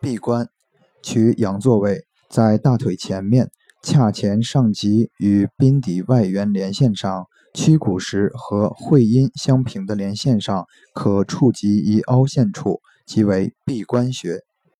[0.00, 0.48] 闭关，
[1.02, 3.50] 取仰坐位，在大腿前面
[3.82, 14.40] 髂前上棘与髌底外缘连线上屈骨时和会阴相平的连线上可触及一凹陷处，即为闭关穴。